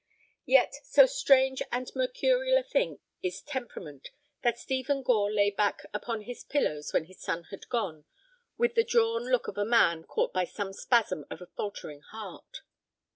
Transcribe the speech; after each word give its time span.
Yet 0.47 0.73
so 0.83 1.05
strange 1.05 1.61
and 1.71 1.91
mercurial 1.93 2.57
a 2.57 2.63
thing 2.63 2.97
is 3.21 3.43
temperament 3.43 4.09
that 4.41 4.57
Stephen 4.57 5.03
Gore 5.03 5.31
lay 5.31 5.51
back 5.51 5.85
upon 5.93 6.23
his 6.23 6.43
pillows 6.43 6.91
when 6.91 7.05
his 7.05 7.21
son 7.21 7.43
had 7.51 7.69
gone 7.69 8.05
with 8.57 8.73
the 8.73 8.83
drawn 8.83 9.29
look 9.29 9.47
of 9.47 9.59
a 9.59 9.63
man 9.63 10.05
caught 10.05 10.33
by 10.33 10.45
some 10.45 10.73
spasm 10.73 11.27
of 11.29 11.39
a 11.39 11.45
faltering 11.45 12.01
heart. 12.01 12.63